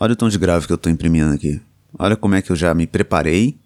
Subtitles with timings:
[0.00, 1.60] Olha o tom de grave que eu tô imprimindo aqui.
[1.98, 3.58] Olha como é que eu já me preparei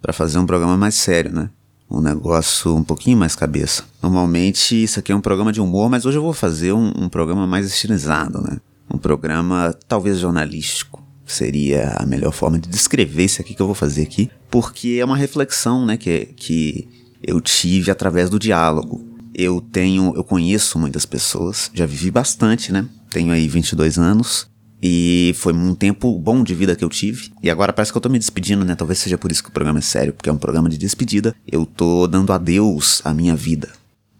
[0.00, 1.50] para fazer um programa mais sério, né?
[1.90, 3.84] Um negócio um pouquinho mais cabeça.
[4.02, 7.08] Normalmente isso aqui é um programa de humor, mas hoje eu vou fazer um, um
[7.10, 8.58] programa mais estilizado, né?
[8.90, 11.04] Um programa talvez jornalístico.
[11.26, 15.04] Seria a melhor forma de descrever isso aqui que eu vou fazer aqui, porque é
[15.04, 16.86] uma reflexão, né, que, que
[17.22, 19.06] eu tive através do diálogo.
[19.34, 22.86] Eu tenho, eu conheço muitas pessoas, já vivi bastante, né?
[23.10, 24.48] Tenho aí 22 anos
[24.86, 27.30] e foi um tempo bom de vida que eu tive.
[27.42, 28.74] E agora parece que eu tô me despedindo, né?
[28.74, 31.34] Talvez seja por isso que o programa é sério, porque é um programa de despedida.
[31.50, 33.70] Eu tô dando adeus à minha vida.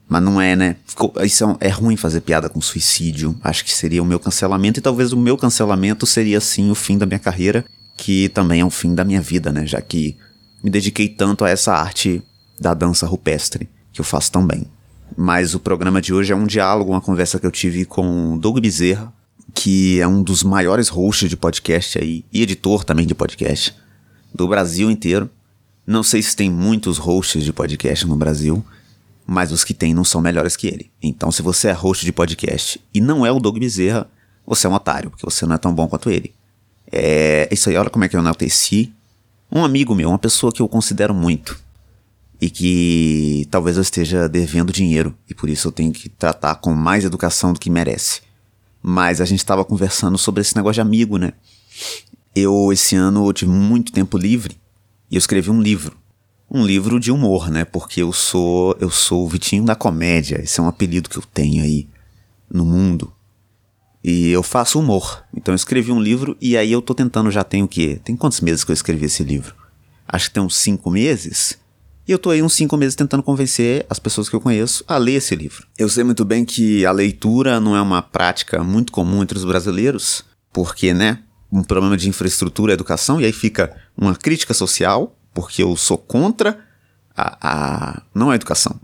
[0.09, 0.77] Mas não é, né?
[0.87, 3.39] Ficou, isso é, é, ruim fazer piada com suicídio.
[3.45, 4.81] Acho que seria o meu cancelamento.
[4.81, 7.63] E talvez o meu cancelamento seria, sim, o fim da minha carreira.
[7.99, 9.67] Que também é o fim da minha vida, né?
[9.67, 10.17] Já que
[10.63, 12.23] me dediquei tanto a essa arte
[12.59, 14.65] da dança rupestre, que eu faço tão bem.
[15.15, 18.59] Mas o programa de hoje é um diálogo, uma conversa que eu tive com Doug
[18.61, 19.13] Bezerra,
[19.55, 23.75] que é um dos maiores hosts de podcast aí, e editor também de podcast,
[24.35, 25.31] do Brasil inteiro.
[25.87, 28.65] Não sei se tem muitos hosts de podcast no Brasil,
[29.27, 30.91] mas os que tem não são melhores que ele.
[31.03, 34.11] Então, se você é host de podcast e não é o Doug Bezerra,
[34.47, 36.35] você é um otário, porque você não é tão bom quanto ele.
[36.91, 38.93] É isso aí, olha como é que eu enalteci.
[39.51, 41.59] Um amigo meu, uma pessoa que eu considero muito,
[42.41, 46.75] e que talvez eu esteja devendo dinheiro, e por isso eu tenho que tratar com
[46.75, 48.21] mais educação do que merece.
[48.87, 51.33] Mas a gente estava conversando sobre esse negócio de amigo, né?
[52.37, 54.61] Eu, esse ano, eu tive muito tempo livre
[55.11, 55.97] e eu escrevi um livro.
[56.51, 57.65] Um livro de humor, né?
[57.65, 60.39] Porque eu sou eu sou o Vitinho da comédia.
[60.43, 61.89] Esse é um apelido que eu tenho aí
[62.53, 63.11] no mundo.
[64.05, 65.25] E eu faço humor.
[65.35, 67.99] Então eu escrevi um livro e aí eu tô tentando, já tem o quê?
[68.05, 69.55] Tem quantos meses que eu escrevi esse livro?
[70.07, 71.59] Acho que tem uns cinco meses.
[72.07, 74.99] E eu tô aí uns cinco meses tentando convencer as pessoas que eu conheço a
[74.99, 75.67] ler esse livro.
[75.79, 79.45] Eu sei muito bem que a leitura não é uma prática muito comum entre os
[79.45, 85.17] brasileiros, porque, né, um problema de infraestrutura e educação, e aí fica uma crítica social,
[85.33, 86.59] porque eu sou contra
[87.17, 88.79] a, a não a educação.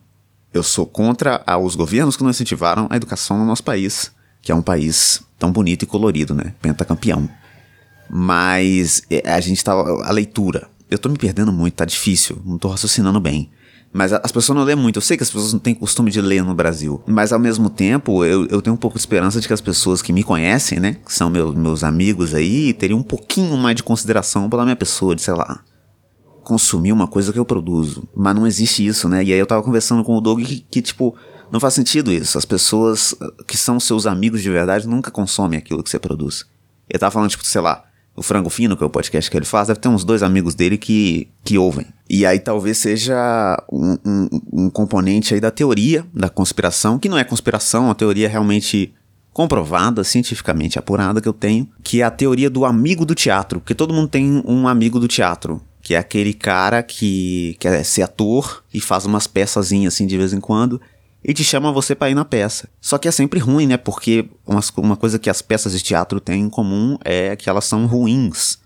[0.53, 4.11] Eu sou contra os governos que não incentivaram a educação no nosso país,
[4.41, 6.55] que é um país tão bonito e colorido, né?
[6.63, 7.29] Pentacampeão.
[8.09, 9.73] Mas é, a gente tá.
[9.73, 10.69] A leitura.
[10.91, 13.51] Eu tô me perdendo muito, tá difícil, não tô raciocinando bem.
[13.93, 14.97] Mas as pessoas não lêem muito.
[14.97, 17.03] Eu sei que as pessoas não têm costume de ler no Brasil.
[17.07, 20.01] Mas ao mesmo tempo, eu, eu tenho um pouco de esperança de que as pessoas
[20.01, 20.97] que me conhecem, né?
[21.05, 25.17] Que são meus, meus amigos aí, teriam um pouquinho mais de consideração pela minha pessoa,
[25.17, 25.65] de sei lá.
[26.45, 28.09] Consumir uma coisa que eu produzo.
[28.15, 29.25] Mas não existe isso, né?
[29.25, 31.17] E aí eu tava conversando com o Doug que, que tipo,
[31.51, 32.39] não faz sentido isso.
[32.39, 33.13] As pessoas
[33.47, 36.47] que são seus amigos de verdade nunca consomem aquilo que você produz.
[36.89, 39.47] Ele tava falando, tipo, sei lá o Frango Fino, que é o podcast que ele
[39.47, 41.87] faz, deve ter uns dois amigos dele que, que ouvem.
[42.09, 47.17] E aí talvez seja um, um, um componente aí da teoria da conspiração, que não
[47.17, 48.93] é conspiração, é uma teoria realmente
[49.33, 53.75] comprovada, cientificamente apurada que eu tenho, que é a teoria do amigo do teatro, porque
[53.75, 58.63] todo mundo tem um amigo do teatro, que é aquele cara que quer ser ator
[58.75, 60.81] e faz umas peçazinhas assim de vez em quando,
[61.23, 62.69] e te chama você para ir na peça.
[62.81, 63.77] Só que é sempre ruim, né?
[63.77, 67.65] Porque uma, uma coisa que as peças de teatro têm em comum é que elas
[67.65, 68.59] são ruins,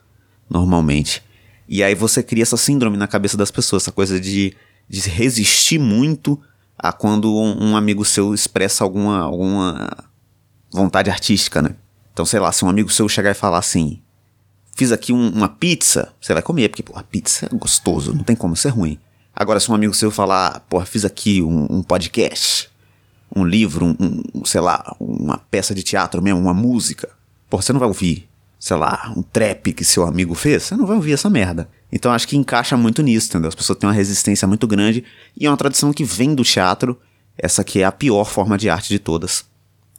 [0.48, 1.22] normalmente.
[1.68, 4.54] E aí você cria essa síndrome na cabeça das pessoas, essa coisa de,
[4.88, 6.40] de resistir muito
[6.78, 9.90] a quando um, um amigo seu expressa alguma, alguma
[10.72, 11.74] vontade artística, né?
[12.12, 14.00] Então, sei lá, se um amigo seu chegar e falar assim:
[14.76, 18.24] Fiz aqui um, uma pizza, você vai comer, porque pô, a pizza é gostoso, não
[18.24, 18.98] tem como ser ruim.
[19.34, 22.70] Agora, se um amigo seu falar, pô, fiz aqui um, um podcast,
[23.34, 27.10] um livro, um, um, sei lá, uma peça de teatro mesmo, uma música,
[27.50, 28.28] pô, você não vai ouvir,
[28.60, 31.68] sei lá, um trap que seu amigo fez, você não vai ouvir essa merda.
[31.90, 33.48] Então acho que encaixa muito nisso, entendeu?
[33.48, 35.04] As pessoas têm uma resistência muito grande
[35.36, 36.98] e é uma tradição que vem do teatro,
[37.36, 39.44] essa que é a pior forma de arte de todas.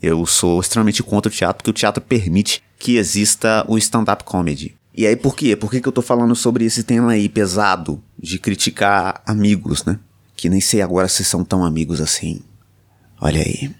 [0.02, 4.76] Eu sou extremamente contra o teatro, porque o teatro permite que exista o stand-up comedy.
[4.96, 5.56] E aí por quê?
[5.56, 10.00] Por que, que eu tô falando sobre esse tema aí pesado de criticar amigos, né?
[10.36, 12.42] Que nem sei agora se são tão amigos assim.
[13.20, 13.72] Olha aí.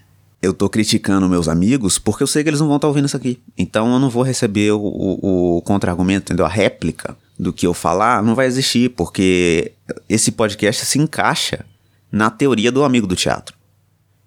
[0.42, 3.06] Eu tô criticando meus amigos porque eu sei que eles não vão estar tá ouvindo
[3.06, 3.40] isso aqui.
[3.56, 6.44] Então eu não vou receber o, o, o contra-argumento, entendeu?
[6.44, 9.72] A réplica do que eu falar não vai existir, porque
[10.08, 11.64] esse podcast se encaixa
[12.12, 13.56] na teoria do amigo do teatro.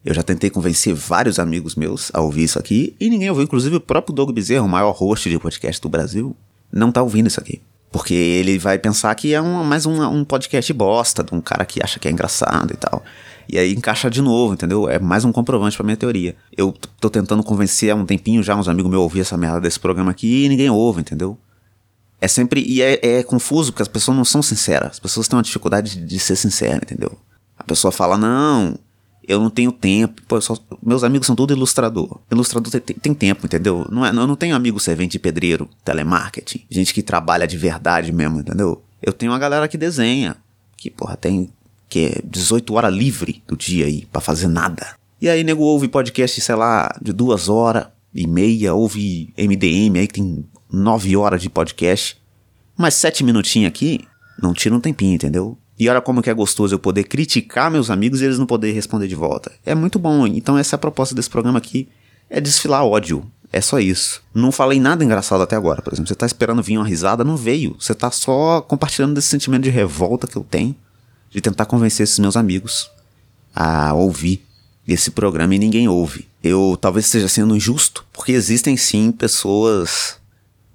[0.03, 3.75] Eu já tentei convencer vários amigos meus a ouvir isso aqui e ninguém ouviu, inclusive
[3.75, 6.35] o próprio Doug Bezerra, o maior host de podcast do Brasil,
[6.71, 7.61] não tá ouvindo isso aqui.
[7.91, 11.65] Porque ele vai pensar que é um, mais um, um podcast bosta, de um cara
[11.65, 13.03] que acha que é engraçado e tal.
[13.47, 14.87] E aí encaixa de novo, entendeu?
[14.87, 16.35] É mais um comprovante pra minha teoria.
[16.55, 19.59] Eu tô tentando convencer há um tempinho já uns amigos meus a ouvir essa merda
[19.59, 21.35] desse programa aqui e ninguém ouve, entendeu?
[22.21, 22.61] É sempre.
[22.61, 24.91] E é, é confuso porque as pessoas não são sinceras.
[24.91, 27.17] As pessoas têm uma dificuldade de, de ser sincera, entendeu?
[27.57, 28.77] A pessoa fala, não,
[29.29, 30.23] Eu não tenho tempo.
[30.27, 32.19] Pô, só, meus amigos são tudo ilustrador.
[32.31, 33.85] Ilustrador tem, tem tempo, entendeu?
[33.91, 38.11] Não é, eu não tenho amigo servente de pedreiro, telemarketing, gente que trabalha de verdade
[38.11, 38.81] mesmo, entendeu?
[38.99, 40.35] Eu tenho uma galera que desenha,
[40.75, 41.47] que, porra, tem
[41.87, 44.95] que 18 horas livre do dia aí, para fazer nada.
[45.21, 50.07] E aí, nego, ouve podcast, sei lá, de duas horas e meia, ouve MDM aí
[50.07, 52.17] que tem nove horas de podcast.
[52.75, 54.07] Mas sete minutinhos aqui,
[54.41, 55.55] não tira um tempinho, entendeu?
[55.79, 58.75] E olha como que é gostoso eu poder criticar meus amigos e eles não poderem
[58.75, 59.49] responder de volta.
[59.65, 60.27] É muito bom.
[60.27, 61.87] Então essa é a proposta desse programa aqui.
[62.29, 63.25] É desfilar ódio.
[63.51, 64.21] É só isso.
[64.33, 65.81] Não falei nada engraçado até agora.
[65.81, 67.77] Por exemplo, você tá esperando vir uma risada, não veio.
[67.79, 70.75] Você tá só compartilhando desse sentimento de revolta que eu tenho
[71.31, 72.89] de tentar convencer esses meus amigos
[73.55, 74.45] a ouvir
[74.87, 76.27] esse programa e ninguém ouve.
[76.43, 80.17] Eu talvez esteja sendo injusto, porque existem sim pessoas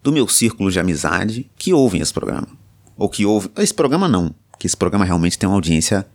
[0.02, 2.48] do meu círculo de amizade que ouvem esse programa.
[2.96, 3.50] Ou que ouvem.
[3.58, 6.06] Esse programa não, que esse programa realmente tem uma audiência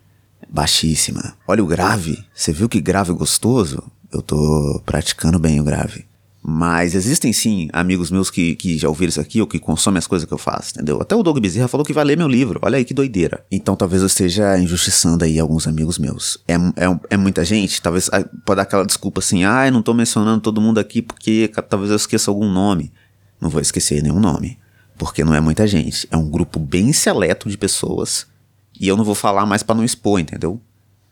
[0.49, 1.35] baixíssima.
[1.47, 2.23] Olha o grave.
[2.33, 3.83] Você viu que grave gostoso?
[4.11, 6.09] Eu tô praticando bem o grave.
[6.41, 10.07] Mas existem sim amigos meus que, que já ouviram isso aqui ou que consomem as
[10.07, 10.99] coisas que eu faço, entendeu?
[11.01, 12.59] Até o Doug Bezerra falou que vai ler meu livro.
[12.63, 13.45] Olha aí que doideira.
[13.51, 16.37] Então talvez eu esteja injustiçando aí alguns amigos meus.
[16.47, 17.81] É, é, é muita gente?
[17.81, 21.01] Talvez ah, pode dar aquela desculpa assim, ah, eu não tô mencionando todo mundo aqui
[21.01, 22.91] porque talvez eu esqueça algum nome.
[23.39, 24.57] Não vou esquecer nenhum nome.
[24.99, 26.07] Porque não é muita gente.
[26.11, 28.27] É um grupo bem seleto de pessoas.
[28.79, 30.61] E eu não vou falar mais para não expor, entendeu?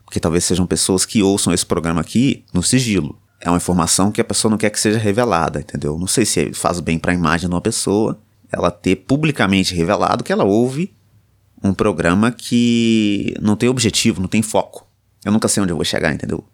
[0.04, 4.20] Porque talvez sejam pessoas que ouçam esse programa aqui no sigilo é uma informação que
[4.20, 5.98] a pessoa não quer que seja revelada, entendeu?
[5.98, 8.18] Não sei se faz bem para a imagem de uma pessoa
[8.50, 10.92] ela ter publicamente revelado que ela ouve
[11.62, 14.86] um programa que não tem objetivo, não tem foco.
[15.24, 16.44] Eu nunca sei onde eu vou chegar, entendeu?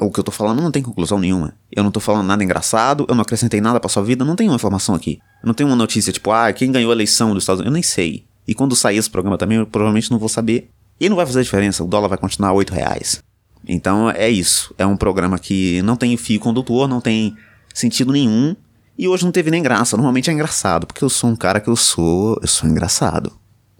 [0.00, 1.54] o que eu tô falando não tem conclusão nenhuma.
[1.70, 4.48] Eu não tô falando nada engraçado, eu não acrescentei nada pra sua vida, não tem
[4.48, 5.20] uma informação aqui.
[5.46, 7.70] Eu não tenho uma notícia tipo, ah, quem ganhou a eleição dos Estados Unidos?
[7.70, 8.24] Eu nem sei.
[8.48, 10.68] E quando sair esse programa também, eu provavelmente não vou saber.
[10.98, 13.22] E não vai fazer diferença, o dólar vai continuar a 8 reais.
[13.64, 14.74] Então é isso.
[14.76, 17.36] É um programa que não tem fio condutor, não tem
[17.72, 18.56] sentido nenhum.
[18.98, 19.96] E hoje não teve nem graça.
[19.96, 22.36] Normalmente é engraçado, porque eu sou um cara que eu sou.
[22.42, 23.32] Eu sou engraçado.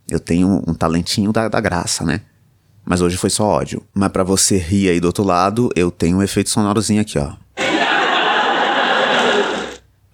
[0.08, 2.20] Eu tenho um talentinho da, da graça, né?
[2.84, 3.82] Mas hoje foi só ódio.
[3.92, 7.32] Mas para você rir aí do outro lado, eu tenho um efeito sonorozinho aqui, ó.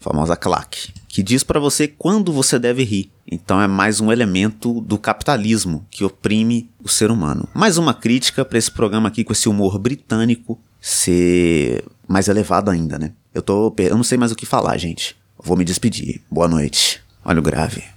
[0.02, 3.10] Famosa claque que diz para você quando você deve rir.
[3.30, 7.46] Então é mais um elemento do capitalismo que oprime o ser humano.
[7.52, 12.98] Mais uma crítica para esse programa aqui com esse humor britânico ser mais elevado ainda,
[12.98, 13.12] né?
[13.34, 15.14] Eu tô, eu não sei mais o que falar, gente.
[15.38, 16.22] vou me despedir.
[16.30, 17.02] Boa noite.
[17.22, 17.91] Olha o grave.